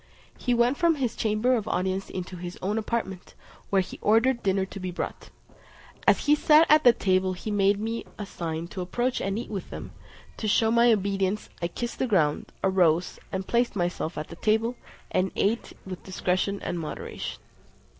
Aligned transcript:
He 0.35 0.55
went 0.55 0.77
from 0.77 0.95
his 0.95 1.15
chamber 1.15 1.53
of 1.55 1.67
audience 1.67 2.09
into 2.09 2.35
his 2.37 2.57
own 2.63 2.79
apartment, 2.79 3.35
where 3.69 3.83
he 3.83 3.99
ordered 4.01 4.41
dinner 4.41 4.65
to 4.65 4.79
be 4.79 4.89
brought. 4.89 5.29
As 6.07 6.25
he 6.25 6.33
sat 6.33 6.65
at 6.71 6.99
table 6.99 7.33
he 7.33 7.51
made 7.51 7.79
me 7.79 8.05
a 8.17 8.25
sign 8.25 8.67
to 8.69 8.81
approach 8.81 9.21
and 9.21 9.37
eat 9.37 9.51
with 9.51 9.69
them: 9.69 9.91
to 10.37 10.47
shew 10.47 10.71
my 10.71 10.91
obedience 10.91 11.49
I 11.61 11.67
kissed 11.67 11.99
the 11.99 12.07
ground, 12.07 12.51
arose, 12.63 13.19
and 13.31 13.45
placed 13.45 13.75
myself 13.75 14.17
at 14.17 14.29
the 14.29 14.35
table, 14.37 14.75
and 15.11 15.31
ate 15.35 15.73
with 15.85 16.01
discretion 16.03 16.59
and 16.63 16.79
moderation. 16.79 17.39